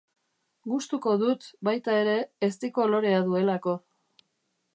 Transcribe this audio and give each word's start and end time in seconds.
Gustuko 0.71 1.13
dut, 1.23 1.45
baita 1.69 1.99
ere, 2.05 2.17
ezti 2.49 2.73
kolorea 2.79 3.21
duelako. 3.29 3.77